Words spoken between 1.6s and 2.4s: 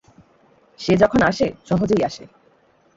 সহজেই আসে।